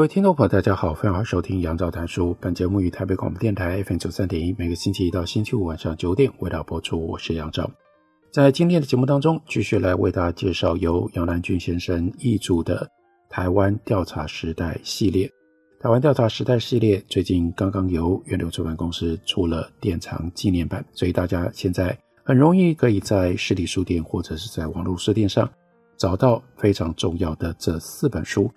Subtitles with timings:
[0.00, 2.34] 各位听众朋友，大家好，欢迎收听杨照谈书。
[2.40, 7.06] 本节目于台北广播电台 FM 九三点一，每个星期一到星期五晚上九点为大家播出。
[7.06, 7.70] 我是杨照，
[8.32, 12.90] 在今天的节目当中，继续来为大家介绍由杨南俊先生译著的
[13.30, 15.26] 《台湾调查时代》系列。
[15.82, 25.46] 《台湾调查时代》系列最近刚刚由远流出版公司出了典藏纪念版，所以大家现在很容易可以在实体书店或者是在网络书店上
[25.98, 28.50] 找到非常重要的这四本书。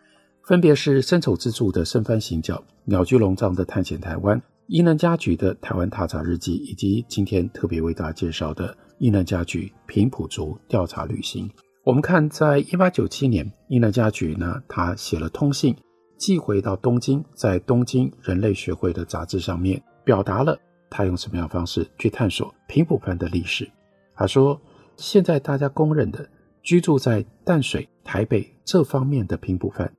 [0.45, 11.49] 分别是森丑之助的《生番行脚》，鸟居龙藏的《探险台湾》，伊能嘉矩的《台湾踏查日记》，以及今天特别为大家介绍的伊能嘉矩平埔族调查旅行。
[11.85, 15.73] 我们看，在一八九七年，伊能嘉矩呢，他写了通信
[16.17, 23.65] 寄回到东京，在东京人类学会的杂志上面表达了他用什么样方式去探索平埔番的历史。
[24.13, 24.59] 他说，
[24.97, 26.29] 现在大家公认的
[26.61, 29.89] 居住在淡水、台北这方面的平埔番。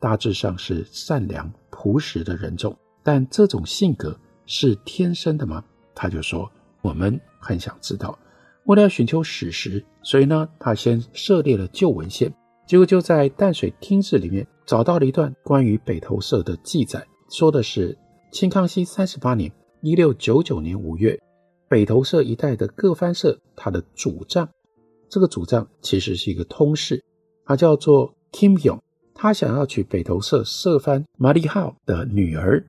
[0.00, 5.62] 大致上是善良朴实的人种，但这种性格是天生的吗？
[5.94, 8.18] 他就说，我们很想知道。
[8.64, 12.32] 为了要寻求史实，所以呢，他先涉猎了旧文献，
[12.66, 17.96] 结果就在淡水厅志里面找到了一段关于北投社的记载，说的是
[18.32, 21.20] 清康熙三十八年（一六九九年）五月，
[21.68, 24.48] 北投社一带的各番社，他的主帐，
[25.10, 27.02] 这个主帐其实是一个通事，
[27.44, 28.80] 他叫做 Kim Yong。
[29.14, 32.64] 他想要娶北投社社番马里号的女儿，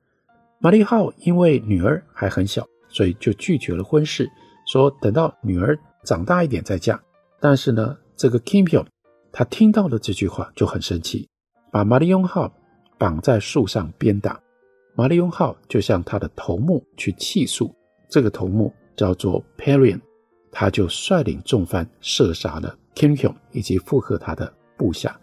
[0.58, 4.30] 马里号因为女儿还很小，所以就拒绝了婚事，
[4.66, 7.00] 说等到女儿长大一点再嫁。
[7.40, 8.84] 但是呢，这个 Kim Pyo
[9.32, 11.28] 他听到了这句话就很生气，
[11.70, 12.52] 把马里雍号
[12.98, 14.38] 绑在树上鞭打。
[14.94, 17.74] 马里雍号就向他的头目去泣诉，
[18.10, 19.98] 这个头目叫做 Perian，
[20.50, 25.18] 他就率领众番射杀了 Kim Pyo 以及附和他的部下。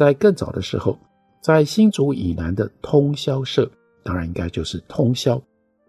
[0.00, 0.98] 在更早的时候，
[1.42, 3.70] 在新竹以南的通霄社，
[4.02, 5.38] 当然应该就是通霄，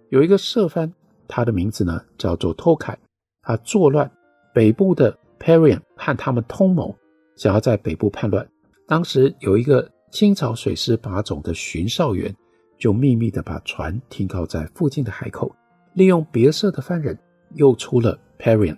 [0.09, 0.91] 有一个社番，
[1.29, 2.97] 他的名字呢叫做托凯，
[3.41, 4.11] 他作乱，
[4.53, 6.93] 北部的 Perian 和他们通谋，
[7.37, 8.45] 想要在北部叛乱。
[8.85, 12.35] 当时有一个清朝水师把总的巡哨员，
[12.77, 15.49] 就秘密的把船停靠在附近的海口，
[15.93, 17.17] 利用别社的番人
[17.53, 18.77] 诱出了 Perian，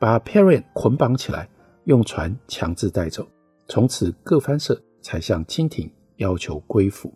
[0.00, 1.48] 把 Perian 捆绑起来，
[1.84, 3.24] 用船强制带走。
[3.72, 7.10] 从此，各番社才向清廷要求归附。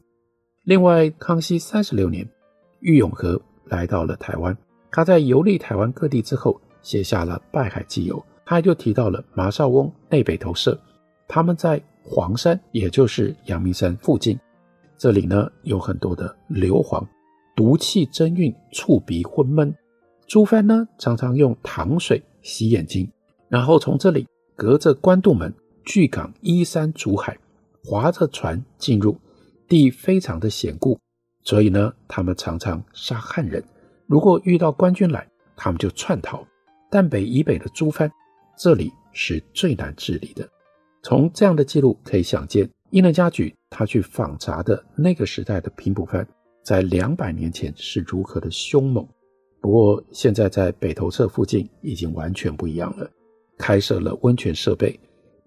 [0.65, 2.27] 另外，康熙三十六年，
[2.81, 4.56] 郁永河来到了台湾。
[4.91, 8.17] 他在游历台湾各地之后，写下了《拜海纪游》。
[8.47, 10.81] 他就提到了马绍翁内北投社，
[11.28, 14.41] 他们在黄山，也就是阳明山附近。
[14.97, 17.06] 这里呢，有很多的硫磺，
[17.55, 19.77] 毒气蒸晕，触鼻昏闷。
[20.27, 23.06] 诸番呢，常常用糖水洗眼睛，
[23.47, 25.53] 然后从这里隔着官渡门。
[25.86, 27.38] 巨港依山逐海，
[27.84, 29.16] 划着船进入，
[29.69, 30.98] 地非常的险固，
[31.44, 33.62] 所以呢，他们常常杀汉人。
[34.06, 35.26] 如果遇到官军来，
[35.56, 36.44] 他们就窜逃。
[36.91, 38.10] 但北以北的诸番，
[38.58, 40.48] 这里是最难治理的。
[41.02, 46.26] 从这样的记录可以想见，伊能嘉矩他去访查的那个时代的平埔番，
[46.64, 49.06] 在两百年前是如何的凶猛。
[49.60, 53.08] 不过现在在北投社附近已经完全不一样了，
[53.56, 54.98] 开设了温泉设备。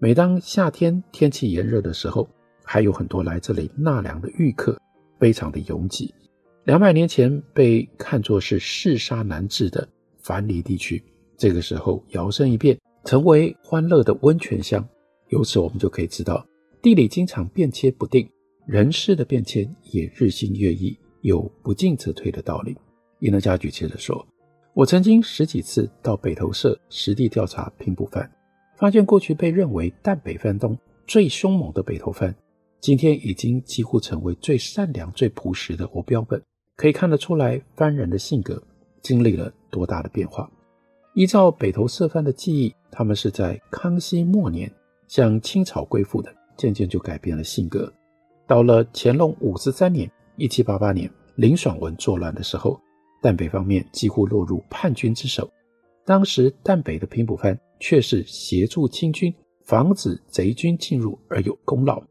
[0.02, 2.26] 每当夏天天气炎热的时候，
[2.64, 4.80] 还有很多来这里纳凉的浴客，
[5.18, 6.14] 非常的拥挤。
[6.64, 9.86] 两百年前被看作是嗜杀难治的
[10.22, 11.04] 樊篱地区，
[11.36, 14.82] 这个时候摇身一变，成为欢乐的温泉乡。
[15.28, 16.46] 由此我们就可以知道，
[16.80, 18.26] 地理经常变迁不定，
[18.66, 22.74] 人事的变迁也日新月异，有不进则退的道理。
[23.18, 24.26] 伊能嘉矩接着说
[24.72, 28.26] ：“我曾经十几次到北投社实地调查平埔番。”
[28.80, 30.74] 发现过去被认为淡北番东
[31.06, 32.34] 最凶猛的北投番，
[32.80, 36.42] 今天已经几乎成为最善良、最朴实的国标本。
[36.76, 38.62] 可以看得出来，番人的性格
[39.02, 40.50] 经历了多大的变化。
[41.12, 44.72] 依照北投社番的记忆，他们是在康熙末年
[45.08, 47.92] 向清朝归附的，渐渐就改变了性格。
[48.46, 52.80] 到了乾隆五十三年（一七八八年），林爽文作乱的时候，
[53.20, 55.50] 淡北方面几乎落入叛军之手。
[56.10, 62.02] 当时淡北的平埔番却是协助清军防止贼军进入而有功劳。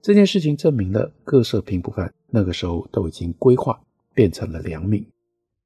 [0.00, 3.76] 这件事情证明了各色平埔藩那个时候都已经归化
[4.14, 5.04] 变成了良民。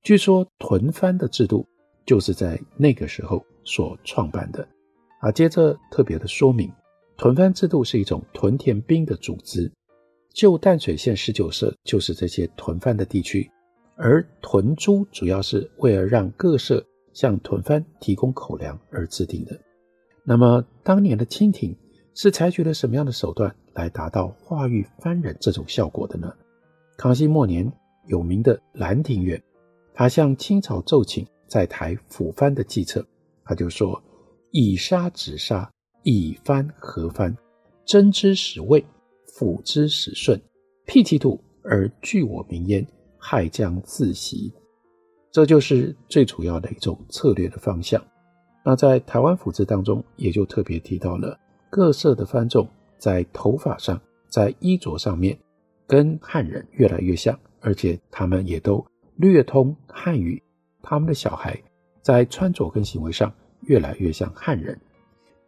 [0.02, 1.68] 据说屯藩的制度
[2.06, 4.66] 就是在那个时候所创办的。
[5.20, 6.72] 啊，接着特别的说明，
[7.18, 9.70] 屯藩制度是一种屯田兵的组织，
[10.32, 13.50] 旧淡水县十九社就是这些屯藩的地区，
[13.96, 19.58] 而屯租主要是为了让各社向屯藩提供口粮而制定的。
[20.24, 21.76] 那么当年的清廷
[22.14, 26.32] 是采取了什么样的手段来达到化育藩人这种效果的呢？
[26.96, 27.70] 康熙末年
[28.06, 29.42] 有名的兰亭院，
[29.94, 33.06] 他向清朝奏请在台抚藩的计策，
[33.44, 34.02] 他就说。
[34.54, 35.72] 以杀止杀，
[36.02, 37.34] 以藩和藩，
[37.86, 38.84] 征之使魏，
[39.26, 40.38] 抚之使顺，
[40.84, 42.86] 辟其土而据我民焉，
[43.16, 44.52] 害将自息。
[45.32, 48.00] 这就是最主要的一种策略的方向。
[48.62, 51.36] 那在台湾府志当中，也就特别提到了
[51.70, 52.68] 各色的藩众
[52.98, 53.98] 在头发上、
[54.28, 55.36] 在衣着上面，
[55.86, 58.84] 跟汉人越来越像，而且他们也都
[59.16, 60.40] 略通汉语。
[60.82, 61.58] 他们的小孩
[62.02, 63.32] 在穿着跟行为上，
[63.62, 64.78] 越来越像汉人。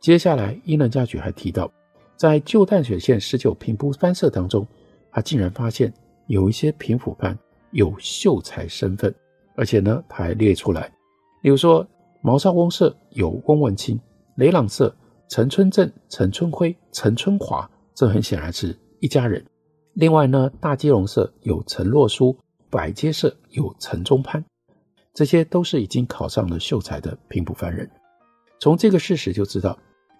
[0.00, 1.70] 接下来，伊能嘉矩还提到，
[2.16, 4.66] 在旧淡水县十九平埔藩社当中，
[5.12, 5.92] 他竟然发现
[6.26, 7.38] 有一些平埔藩
[7.70, 9.14] 有秀才身份，
[9.56, 10.92] 而且呢，他还列出来，
[11.42, 11.86] 比如说
[12.22, 13.98] 毛少翁社有翁文清，
[14.36, 14.94] 雷朗社
[15.28, 19.44] 陈春正、陈春辉、陈春华，这很显然是一家人。
[19.94, 22.36] 另外呢，大基隆社有陈若书，
[22.68, 24.44] 百街社有陈宗潘，
[25.12, 27.88] 这些都是已经考上了秀才的平埔藩人。
[28.58, 29.78] 从这个事实就知道，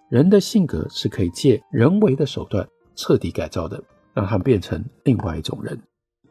[0.09, 2.65] 人的性格是可以借人为的手段
[2.95, 3.83] 彻底改造的，
[4.13, 5.77] 让他们变成另外一种人。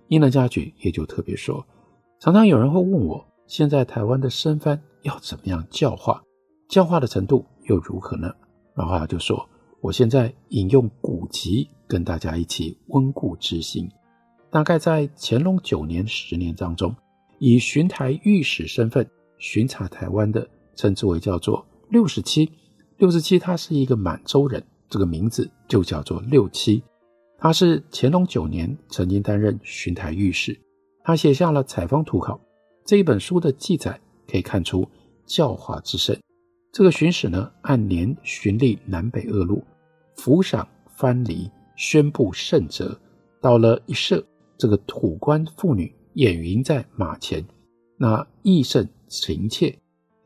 [0.08, 1.66] 伊能嘉矩也就特别说，
[2.24, 6.22] 常常有人会问我，现在台湾的生番要怎么样教化，
[6.70, 8.32] 教化的程度又如何呢？
[8.74, 9.46] 然后就说，
[9.82, 13.86] 我现在引用古籍跟大家一起温故知新。
[14.50, 16.96] 大概在乾隆九年、十年当中，
[17.40, 19.06] 以巡台御史身份
[19.36, 21.62] 巡查台湾的，称之为叫做。
[21.90, 22.50] 六十七，
[22.96, 26.82] 六十七，他是一个满洲人，这个名字就叫做六七。
[27.36, 30.58] 他是乾隆九年曾经担任巡台御史，
[31.06, 32.34] 他写下了《采风图考》
[32.86, 34.88] 这一本书的记载，可以看出
[35.26, 36.18] 教化之甚。
[36.72, 39.62] 这个巡使呢，按年巡历南北二路，
[40.16, 40.66] 抚赏
[40.96, 42.98] 藩篱，宣布圣哲。
[43.38, 44.24] 到了一社，
[44.56, 47.44] 这个土官妇女掩云在马前，
[47.98, 49.78] 那义甚情切，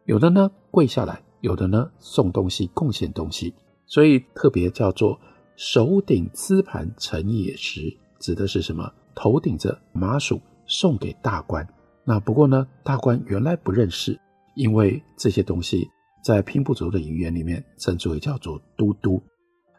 [0.05, 1.21] 有的呢跪下来。
[1.41, 3.53] 有的呢，送东西，贡献东西，
[3.87, 5.19] 所以特别叫做
[5.57, 8.93] 手顶资盘呈野食，指的是什么？
[9.15, 11.67] 头顶着麻薯送给大官。
[12.05, 14.17] 那不过呢，大官原来不认识，
[14.55, 15.89] 因为这些东西
[16.23, 19.21] 在平埔族的语言里面称之为叫做都督。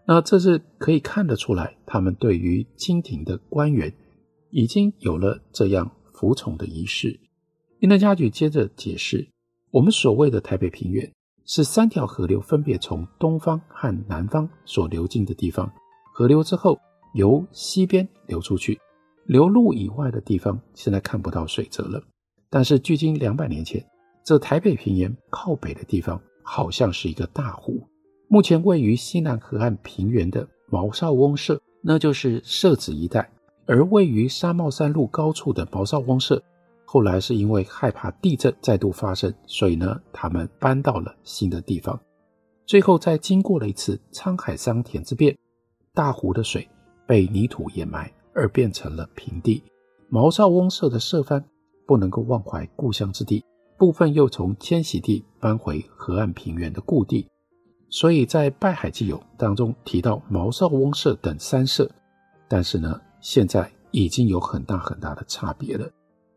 [0.06, 3.94] 那这是可以看得出来，他们对于清廷的官员
[4.50, 7.18] 已经有了这样服从的仪式。
[7.80, 9.30] 伊能嘉举接着解释，
[9.72, 11.10] 我们所谓的台北平原。
[11.46, 15.68] 是三条河流分别从东方和南方所流经的地方，
[16.14, 16.80] 河流之后
[17.16, 18.80] 由西边流出去，
[19.30, 22.02] 流入以外的地方现在看不到水泽了。
[22.50, 23.86] 但是距今两百年前，
[24.26, 27.80] 这台北平原靠北的地方好像是一个大湖。
[28.28, 33.22] 目前位于西南河岸平原的毛少翁社，那就是社子一带；
[33.68, 36.42] 而位于纱帽山路高处的毛少翁社。
[36.84, 42.00] 后来是因为害怕地震再度发生，所以呢，他们搬到了新的地方。
[42.66, 45.38] 最后，在经过了一次沧海桑田之变，
[45.94, 46.68] 大湖的水
[47.06, 49.64] 被泥土掩埋，而变成了平地。
[50.10, 51.44] 毛少翁社的社番
[51.86, 53.44] 不能够忘怀故乡之地，
[53.78, 57.28] 部分又从迁徙地搬回河岸平原的故地，
[57.90, 61.90] 所以在《拜海记游》当中提到毛少翁社等三社，
[62.48, 65.88] 但是呢，现在已经有很大很大的差别了。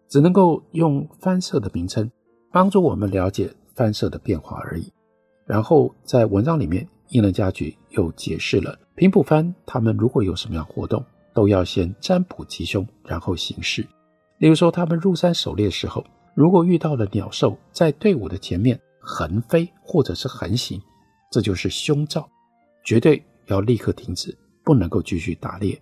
[0.09, 2.11] 只能够用藩社的名称
[2.51, 4.93] 帮助我们了解藩社的变化而已。
[5.47, 11.03] 然后在文章里面，伊能家矩又解释了平埔藩他们如果有什么样活动，
[11.35, 13.87] 都要先占卜吉凶，然后行事。
[14.39, 20.81] 例如说，他们入山狩猎时候，如果遇到了鸟兽在队伍的前面横飞或者是横行，
[21.31, 22.29] 这就是凶兆，
[22.85, 25.81] 绝对要立刻停止，不能够继续打猎。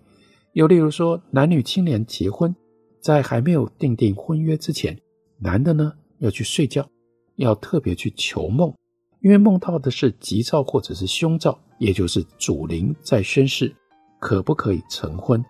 [0.53, 2.55] 又例如说，男女青年结婚。
[3.03, 4.95] 在还没有订定婚约之前，
[5.39, 6.87] 男的呢要去睡觉，
[7.37, 8.71] 要特别去求梦，
[9.21, 13.75] 因为梦到的是吉兆或者是凶兆，也就是主灵在宣示
[14.21, 15.43] 可不可以成婚。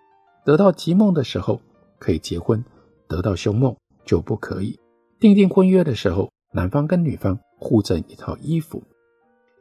[0.43, 1.61] 得到吉梦的时候
[1.99, 2.63] 可以结婚，
[3.07, 4.75] 得到凶梦就不可以。
[5.19, 8.81] 订定婚约的时候，男方跟女方互赠一套衣服。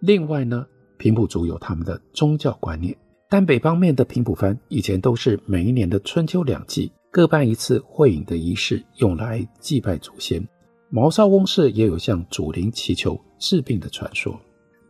[0.01, 0.65] 另外呢，
[0.97, 2.97] 平埔族有他们的宗教观念，
[3.29, 10.43] 但北方面的平埔番以前都是每一年的春秋两季各办一次会饮的仪式，用来祭拜祖先。
[10.89, 14.41] 毛少翁氏也有向祖灵祈求治病的传说，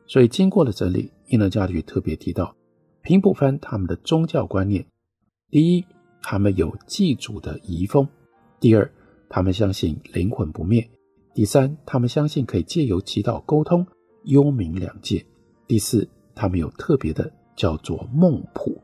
[0.06, 2.54] 所以经过了整理，英能家具特别提到
[3.02, 4.86] 平埔番他们的宗教观念：
[5.50, 5.84] 第一，
[6.22, 8.04] 他们有祭祖的遗风；
[8.58, 8.90] 第二，
[9.28, 10.82] 他们相信灵魂不灭；
[11.34, 13.86] 第三，他们相信可以借由祈祷沟通
[14.24, 15.24] 幽冥两界；
[15.66, 18.80] 第四，他们有特别的叫做梦谱，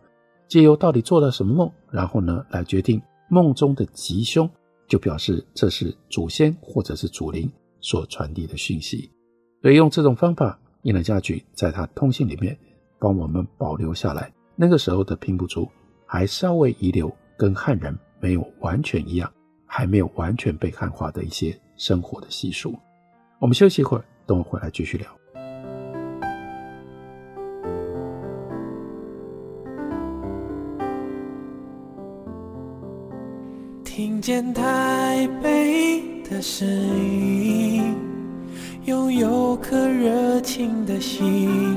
[0.49, 4.49] 借由到底做了什么梦，然后呢来决定梦中的吉凶。
[4.89, 9.11] 就表示这是祖先或者是祖灵所传递的讯息，
[9.61, 12.57] 所以用这种方法，印了家具在他通信里面
[13.07, 14.33] 帮我们保留下来。
[14.57, 15.69] 那个时候的平埔族
[16.07, 19.33] 还稍微遗留跟汉人没有完全一样，
[19.65, 22.75] 还没有完全被汉化的一些生活的习俗。
[23.39, 25.07] 我们休息一会儿，等我回来继续聊。
[33.85, 37.95] 听见台北的声音，
[38.85, 41.77] 拥有颗热情的心，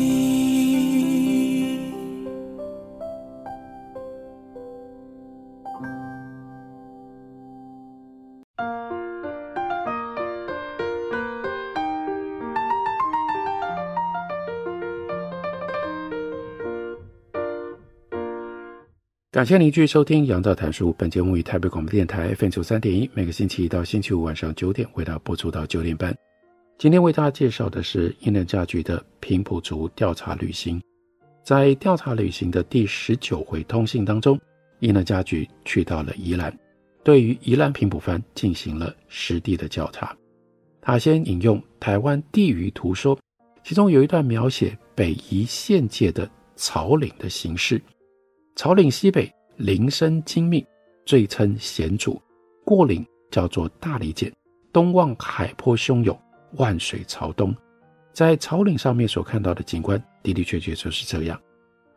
[19.41, 20.91] 感谢您继续收听《杨照谈书》。
[20.99, 26.15] 本节目于台北广播电台 FM 九三点一，每个星期一到星期五晚上九点为大家播出到九点半。
[26.77, 30.79] 今天为大家介绍的是英能家矩的平埔族调查旅行。
[31.43, 34.39] 在调查旅行的第十九回通信当中，
[34.77, 36.55] 英能家矩去到了宜兰，
[37.03, 40.15] 对于宜兰平埔番进行了实地的调查。
[40.83, 43.17] 他先引用台湾地域图说，
[43.63, 47.81] 其中有一段描写北宜县界的草岭的形势。
[48.55, 50.65] 草岭西北林深精密，
[51.05, 52.21] 最称险阻。
[52.65, 54.31] 过岭叫做大理涧，
[54.73, 56.17] 东望海波汹涌，
[56.57, 57.55] 万水朝东。
[58.11, 61.41] 在草岭上面所看到的景观，的的确确就是这样。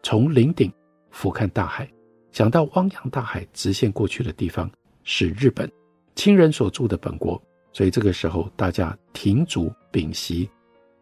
[0.02, 0.72] 从岭顶
[1.10, 1.90] 俯瞰大海，
[2.30, 4.70] 想到汪洋大海直线过去的地方
[5.02, 5.70] 是日本，
[6.14, 7.40] 清人所住的本国。
[7.72, 10.48] 所以这个时候，大家停足屏息，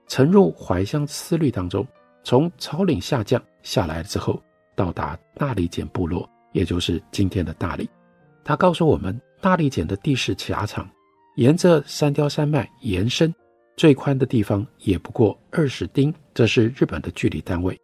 [0.09, 1.87] 沉入怀乡思虑当中。
[2.25, 4.43] 从草岭下降下来之后。
[4.83, 7.89] 到达大理涧部落，也就是今天的大理。
[8.43, 10.91] 他告诉我们，大理涧的地势狭长，
[11.37, 13.33] 沿着三雕山脉延伸，
[13.77, 17.81] 最宽的地方也不过二十町，这是日本的距离单位。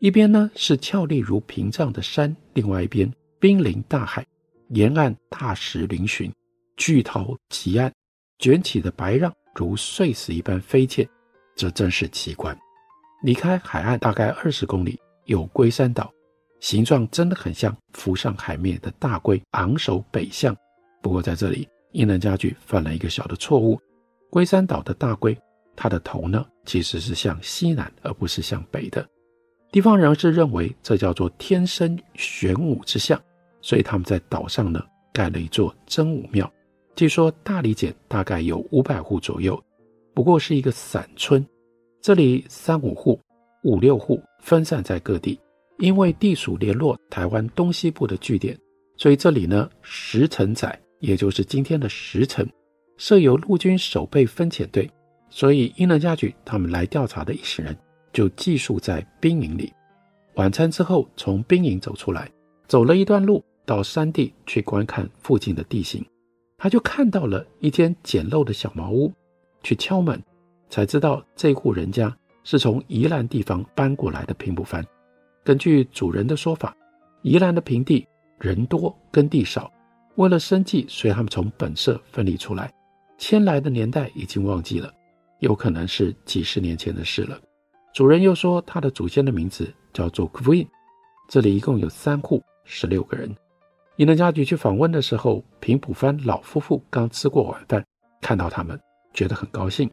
[0.00, 3.10] 一边呢是峭立如屏障的山，另外一边
[3.40, 4.22] 濒临大海，
[4.68, 6.30] 沿岸大石嶙峋，
[6.76, 7.90] 巨涛急岸，
[8.38, 11.08] 卷起的白浪如碎石一般飞溅，
[11.56, 12.54] 这真是奇观。
[13.22, 16.12] 离开海岸大概二十公里，有龟山岛。
[16.64, 20.56] 形状真的很像浮上海面的大龟，昂首北向。
[21.02, 23.78] 不过在这里，伊能家矩犯了一个小的错误。
[24.30, 25.38] 龟山岛的大龟，
[25.76, 29.06] 它的头呢其实是向西南，而不是向北的。
[29.70, 33.20] 地方人士认为这叫做天生玄武之象，
[33.60, 36.50] 所以他们在岛上呢盖了一座真武庙。
[36.96, 39.62] 据说大理简大概有五百户左右，
[40.14, 41.46] 不过是一个散村，
[42.00, 43.20] 这里三五户、
[43.64, 45.38] 五六户分散在各地。
[45.78, 48.56] 因为地属联络台湾东西部的据点，
[48.96, 52.48] 所以这里呢，石城仔，也就是今天的石城，
[52.96, 54.88] 设有陆军守备分遣队，
[55.30, 57.76] 所以英能家矩他们来调查的一行人
[58.12, 59.72] 就寄宿在兵营里。
[60.34, 62.30] 晚餐之后，从兵营走出来，
[62.66, 66.04] 走了一段路到山地去观看附近的地形，
[66.56, 69.12] 他就看到了一间简陋的小茅屋，
[69.62, 70.22] 去敲门，
[70.70, 74.84] 才知道这户人家是从宜兰地方搬过来的平埔番。
[75.44, 76.74] 根据主人的说法，
[77.20, 78.08] 宜兰的平地
[78.38, 79.70] 人多耕地少，
[80.14, 82.72] 为了生计，所以他们从本社分离出来。
[83.18, 84.90] 迁来的年代已经忘记了，
[85.40, 87.38] 有可能是几十年前的事了。
[87.92, 90.66] 主人又说，他的祖先的名字叫做 Queen。
[91.28, 93.30] 这里一共有三户，十六个人。
[93.96, 97.84] 伊能家矩去访问的时候，平埔番老夫妇刚吃过晚饭，
[98.22, 98.80] 看到他们
[99.12, 99.90] 觉得很高兴。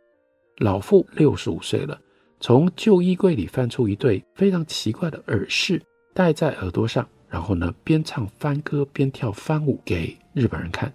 [0.60, 2.00] 老妇六十五岁了。
[2.41, 5.79] 从旧衣柜里翻出一对非常奇怪的耳饰，
[6.12, 10.91] 戴在耳朵上，然后呢，边唱翻歌边跳翻舞给日本人看。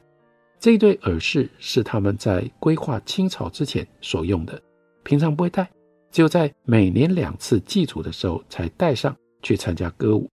[0.59, 4.61] 这一对耳饰是他们在规划清朝之前所用的，
[5.05, 5.71] 平常不会戴，
[6.11, 10.29] 只有在每年两次祭祖的时候才戴上去参加歌舞。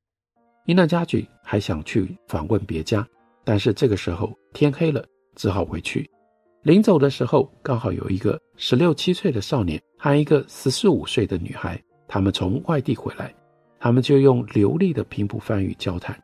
[0.66, 3.08] 伊能嘉矩还想去访问别家，
[3.44, 5.06] 但是这个时候天黑了，
[5.36, 6.10] 只好回去。
[6.64, 13.34] 临走的时候，刚好有一个十六七岁的少年和一个十四五岁的女孩，他们从外地回来，
[13.80, 16.22] 他们就用流利的平埔番语交谈。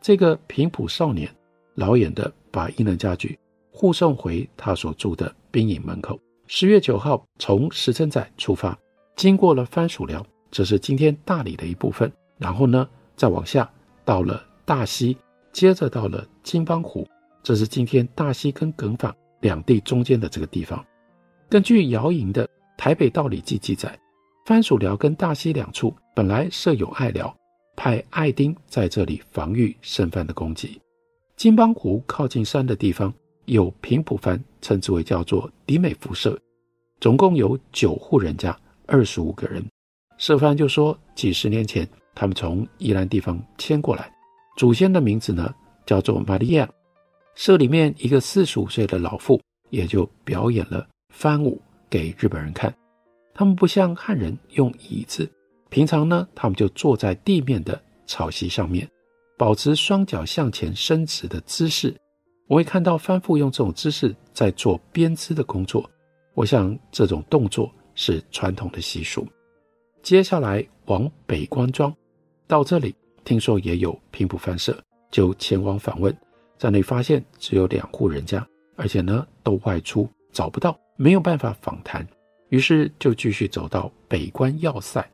[0.00, 1.28] 这个平埔少年
[1.74, 3.36] 老远的把伊能嘉矩
[3.72, 6.16] 护送回他所住的兵营门口。
[6.46, 8.78] 十月九号从石城仔出发，
[9.16, 13.68] 经过了番薯寮，这是今天大里的一部分，然后呢，再往下
[14.04, 15.18] 到了大溪，
[15.50, 17.04] 接着到了金方湖，
[17.42, 19.12] 这是今天大溪跟耿坊。
[19.40, 20.84] 两地中间的这个地方，
[21.48, 23.98] 根据姚莹的《台北道里记》记载，
[24.44, 27.34] 番薯寮跟大溪两处本来设有隘寮，
[27.74, 30.80] 派爱丁在这里防御生番的攻击。
[31.36, 33.12] 金邦湖靠近山的地方
[33.46, 36.38] 有平埔番，称之为叫做迪美福社，
[37.00, 38.56] 总共有九户人家，
[38.86, 39.64] 二十五个人。
[40.18, 44.10] 社番就说，几十年前他们从宜兰地方迁过来，
[44.56, 45.54] 祖先的名字呢
[45.84, 46.68] 叫做玛利亚。
[47.34, 52.74] 社里面一个四十五岁的老妇也就表演了番舞给日本人看。
[53.34, 55.30] 他们不像汉人用椅子，
[55.68, 58.88] 平常呢，他们就坐在地面的草席上面，
[59.36, 61.94] 保持双脚向前伸直的姿势。
[62.48, 65.88] 我会看到番妇用这种姿势在做编织的工作。
[66.34, 69.26] 我想这种动作是传统的习俗。
[70.02, 71.92] 接下来往北关庄，
[72.46, 74.78] 到这里听说也有平埔番社，
[75.10, 76.16] 就前往访问。
[76.56, 82.06] 在那里发现只有两户人家，而且呢都外出找不到，没有办法访谈，
[82.48, 85.06] 于是就继续走到北关要塞。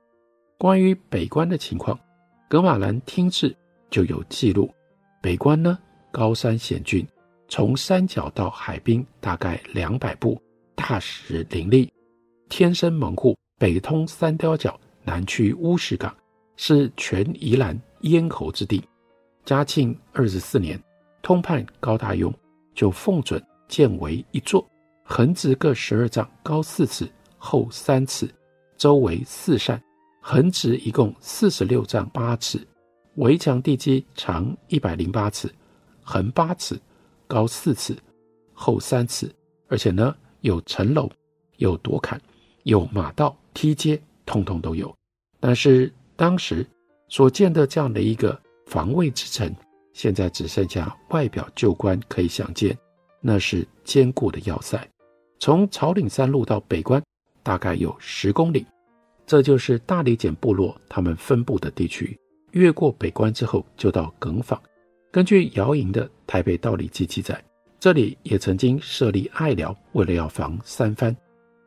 [0.56, 1.96] 关于北关的情况，
[2.48, 3.50] 《噶玛兰听志》
[3.90, 4.72] 就有记录：
[5.20, 5.78] 北关呢
[6.10, 7.06] 高山险峻，
[7.48, 10.40] 从山脚到海滨大概两百步，
[10.74, 11.92] 大石林立，
[12.48, 16.14] 天生门户，北通三貂角，南去乌石港，
[16.56, 18.82] 是全宜兰咽喉之地。
[19.44, 20.80] 嘉庆二十四年。
[21.24, 22.34] 通判高大庸
[22.74, 24.68] 就奉准建为一座，
[25.02, 28.28] 横直各十二丈，高四尺，厚三尺，
[28.76, 29.82] 周围四扇，
[30.20, 32.66] 横直一共四十六丈八尺，
[33.16, 35.52] 围墙地基长一百零八尺，
[36.02, 36.80] 横八尺，
[37.26, 37.96] 高四尺，
[38.52, 39.30] 厚三尺，
[39.68, 41.10] 而且呢有城楼，
[41.56, 42.20] 有垛坎，
[42.62, 44.94] 有马道梯阶，通通都有。
[45.40, 46.66] 但是当时
[47.08, 49.54] 所建的这样的一个防卫之城。
[49.94, 52.74] 现在只剩下外表旧观可以想见，
[53.20, 54.88] 那是坚固的要塞。
[55.42, 57.02] 从草岭山路到北关，
[57.42, 58.64] 大概有十公里，
[59.26, 62.16] 这就是大理简部落他们分布的地区。
[62.52, 64.56] 越过北关之后，就到耿坊。
[65.10, 67.42] 根据姚莹的《台北道里记》记载，
[67.80, 71.12] 这里也曾经设立隘寮，为了要防三番。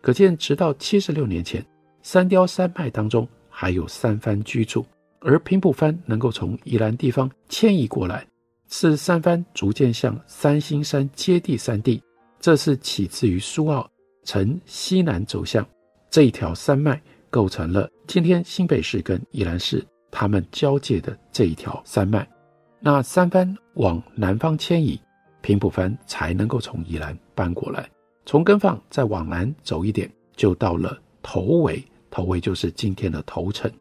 [0.02, 1.62] 可见，直到七十六年前，
[2.02, 4.86] 三貂山脉当中还有三番居住。
[5.20, 8.26] 而平埔番能够从宜兰地方迁移过来，
[8.70, 12.02] 是三番逐渐向三星山接地三地。
[12.40, 13.90] 这是起自于苏澳，
[14.24, 15.68] 呈西南走向
[16.10, 22.28] 这一条山脉，构成了今天新北市跟宜兰市他们交界的这一条山脉。
[22.80, 25.00] 那三藩往南方迁移，
[25.42, 27.90] 平埔藩才能够从宜兰搬过来。
[28.26, 33.72] 从根放再往南走一点，就到了头围，头围就是今天的头城。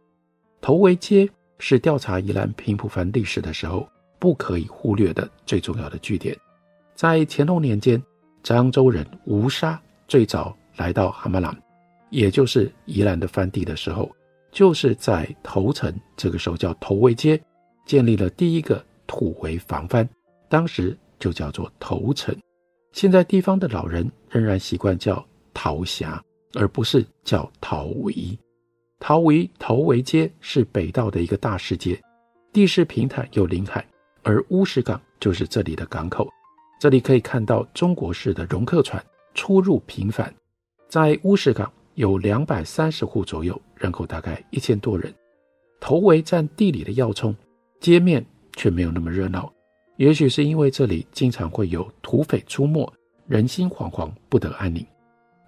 [0.60, 3.86] 头围街是调查宜兰平埔藩历史的时候
[4.18, 6.34] 不可以忽略的最重要的据点。
[6.94, 8.02] 在乾隆年间，
[8.44, 11.56] 漳州人吴沙最早来到哈马兰，
[12.10, 14.14] 也就是宜兰的番地的时候，
[14.52, 17.40] 就是在头城，这个时候叫头围街，
[17.86, 20.06] 建立了第一个土围防番，
[20.46, 22.36] 当时就叫做头城。
[22.92, 28.38] 现在地方的老人仍然习惯叫桃峡，而不是叫桃围。
[29.00, 31.98] 桃围头围街是北道的一个大市街，
[32.52, 33.82] 地势平坦又临海，
[34.22, 36.28] 而乌石港就是这里的港口。
[36.84, 40.30] 这里可以看到中国式的容客船出入频繁。
[40.86, 45.10] 在乌石港有两百三十户左右，人口大概一千多人。
[45.80, 47.34] 头围占地理的要冲，
[47.80, 48.22] 街面
[48.54, 49.50] 却没有那么热闹。
[49.96, 52.86] 也许是因为这里经常会有土匪出没，
[53.28, 54.86] 人心惶惶，不得安宁。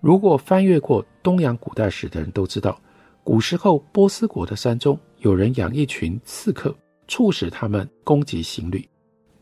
[0.00, 2.80] 如果翻阅过东洋古代史的人都知道。
[3.22, 6.74] 古时候，波斯国的山中有人养一群刺客，
[7.06, 8.88] 促使他们攻击行旅。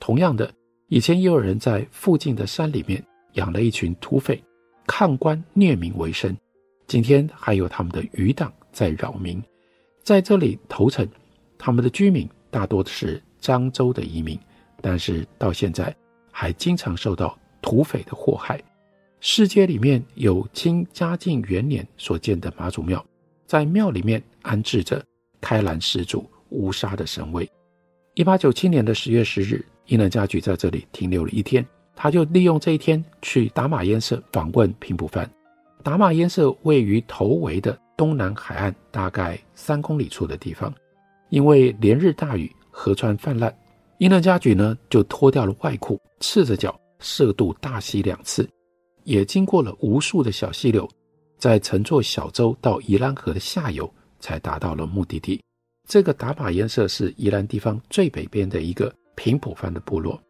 [0.01, 0.53] 同样的，
[0.95, 4.41] 以前也有人在附近的山里面养了一群土匪，
[4.87, 6.33] 抗官虐民为生。
[6.87, 9.43] 今天还有他们的余党在扰民。
[10.05, 11.05] 在这里投诚，
[11.59, 14.39] 他们的居民大多是漳州的移民，
[14.81, 15.93] 但是到现在
[16.31, 18.63] 还经常受到土匪的祸害。
[19.19, 23.05] 市街里面有清嘉靖元年所建的妈祖庙。
[23.47, 25.05] 在庙里面安置着
[25.41, 27.51] 开兰始祖乌沙的神位。
[28.15, 35.29] 一八九七年的十月十日，伊能嘉矩在这里停留了一天，他就利用这一天去达玛烟社访问平埔藩。
[35.83, 40.73] 达玛烟社位于头围的东南海岸大概三公里处的地方，
[41.29, 43.55] 因为连日大雨，河川泛滥，
[43.99, 48.49] 伊能嘉矩呢就脱掉了外裤，赤着脚涉渡大溪两次，
[49.03, 50.89] 也经过了无数的小溪流，
[51.37, 55.39] 再乘坐小舟到宜兰河的下游，才达到了目的地。
[55.87, 60.21] 这个达玛烟社是宜兰地方最北边的一个平埔藩的部落。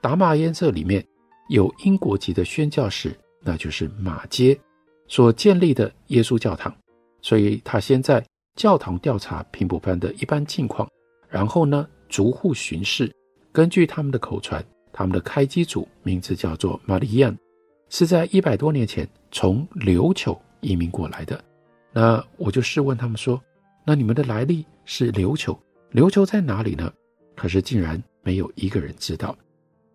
[0.00, 1.04] 达玛燕社里面
[1.48, 4.58] 有英国籍的宣教士，那就是马街
[5.06, 6.74] 所建立的耶稣教堂。
[7.20, 10.88] 所以他先在教堂调查平埔藩的一般境况，
[11.28, 13.12] 然后呢逐户巡视，
[13.52, 17.34] 根据他们的口传，他们的开基主名字叫做玛利亚，
[17.88, 21.42] 是在一百多年前从琉球移民过来的。
[21.92, 23.40] 那我就试问他们说。
[23.84, 25.58] 那你们的来历是琉球，
[25.92, 26.92] 琉球在哪里呢？
[27.38, 29.34] 可是竟然没有一个人知道。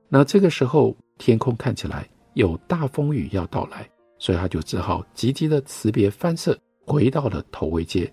[0.08, 8.12] 那这个时候天空看起来有大风雨要到来，所以他就只好急急的辞别翻社，回到了头围街。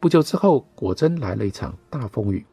[0.00, 2.44] 不久之后，果真来了一场大风雨。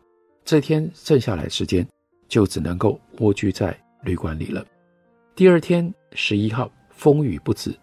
[0.46, 1.88] 这天剩下来时间，
[2.28, 4.64] 就只能够蜗居在旅馆里了。
[5.36, 7.76] 第二天十一号，风雨不止，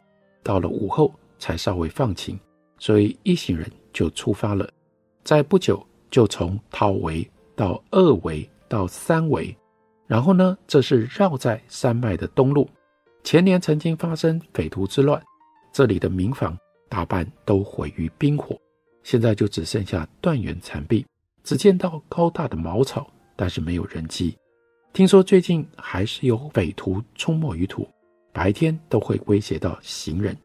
[0.44, 2.38] 到了午后才稍微放晴，
[2.78, 4.68] 所以一行人就出发了。
[5.24, 9.56] 在不久就从头围到二维到三维，
[10.06, 12.68] 然后呢，这是绕在山脉的东路。
[13.24, 15.20] 前年曾经发生匪徒之乱，
[15.72, 16.56] 这里的民房
[16.88, 18.56] 大半都毁于兵火，
[19.02, 21.04] 现在就只剩下断垣残壁，
[21.42, 24.36] 只见到高大的茅草，但是没有人迹。
[24.92, 27.88] 听说最近还是有匪徒出没于途，
[28.32, 30.36] 白天都会威胁到行人。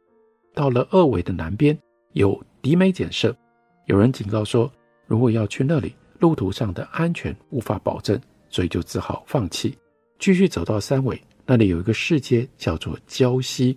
[0.54, 1.78] 到了二维的南边，
[2.13, 3.36] 有迪美检社。
[3.86, 4.71] 有人警告说，
[5.06, 8.18] 如果要去那里，路途上的安全无法保证，
[8.50, 9.78] 所以就只好放弃，
[10.20, 11.22] 继续走到三围。
[11.46, 13.76] 那里有一个市街，叫做礁溪，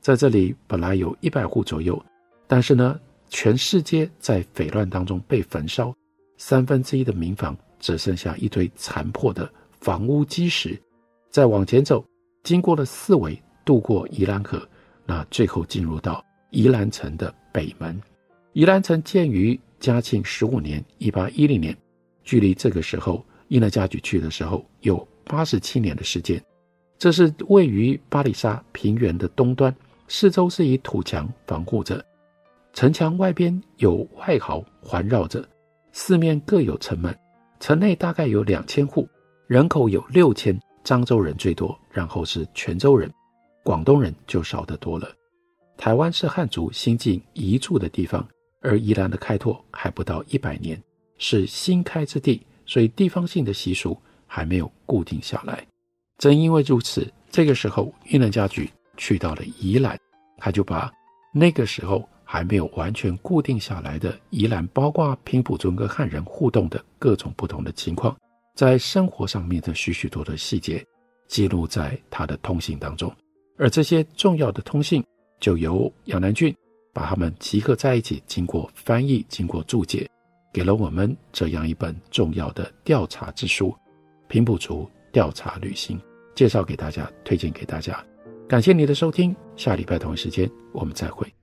[0.00, 2.02] 在这里本来有一百户左右，
[2.46, 2.98] 但是呢，
[3.28, 5.92] 全市街在匪乱当中被焚烧，
[6.38, 10.80] 三分之一的民房只剩下一堆残破的房屋基石。
[11.28, 12.04] 再往前走，
[12.44, 14.66] 经过了四围，渡过宜兰河，
[15.04, 18.00] 那最后进入到宜兰城的北门。
[18.52, 21.76] 宜兰城建于嘉庆十五年（一八一零年），
[22.24, 26.42] 距离这个时候伊能嘉矩去的时候有八十七年的时间。
[26.98, 29.72] 这是位于巴里沙平原的东端，
[30.08, 32.04] 四周是以土墙防护着，
[32.72, 35.48] 城墙外边有外壕环绕着，
[35.92, 37.16] 四面各有城门。
[37.60, 39.08] 城内大概有两千户，
[39.46, 43.08] 人口有六千，漳州人最多，然后是泉州人，
[43.62, 45.08] 广东人就少得多了。
[45.76, 48.26] 台湾是汉族新近移住的地方。
[48.60, 50.80] 而宜兰的开拓还不到一百年，
[51.18, 53.96] 是新开之地，所以地方性的习俗
[54.26, 55.66] 还没有固定下来。
[56.18, 59.98] 正因为如此，这个时候伊能嘉矩去到了宜兰，
[60.36, 60.92] 他就把
[61.32, 68.14] 那个时候还没有完全固定下来的宜兰，包括平埔族跟汉人互动的各种不同的情况，
[68.54, 70.84] 在生活上面的许许多多的细节，
[71.28, 73.10] 记录在他的通信当中。
[73.56, 75.02] 而这些重要的通信，
[75.38, 76.54] 就由杨南郡。
[76.92, 80.08] 把他们集合在一起，经过翻译，经过注解，
[80.52, 83.68] 给了我们这样一本重要的调查之书
[84.28, 85.98] 《平埔族调查旅行》，
[86.34, 88.04] 介绍给大家，推荐给大家。
[88.48, 91.39] 感谢你的收听，下礼拜同一时间我们再会。